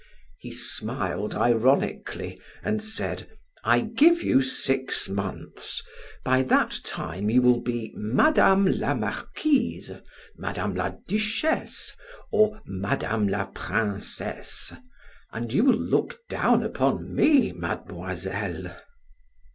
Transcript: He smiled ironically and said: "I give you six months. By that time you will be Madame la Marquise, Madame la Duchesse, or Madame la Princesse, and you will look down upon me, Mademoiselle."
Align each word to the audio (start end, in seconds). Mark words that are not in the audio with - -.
He 0.39 0.49
smiled 0.51 1.35
ironically 1.35 2.41
and 2.63 2.81
said: 2.81 3.29
"I 3.63 3.81
give 3.81 4.23
you 4.23 4.41
six 4.41 5.07
months. 5.07 5.83
By 6.23 6.41
that 6.41 6.79
time 6.83 7.29
you 7.29 7.43
will 7.43 7.61
be 7.61 7.91
Madame 7.95 8.65
la 8.65 8.95
Marquise, 8.95 9.91
Madame 10.35 10.73
la 10.73 10.93
Duchesse, 11.07 11.95
or 12.31 12.61
Madame 12.65 13.27
la 13.27 13.45
Princesse, 13.53 14.73
and 15.31 15.53
you 15.53 15.63
will 15.63 15.77
look 15.79 16.17
down 16.27 16.63
upon 16.63 17.13
me, 17.15 17.51
Mademoiselle." 17.51 18.75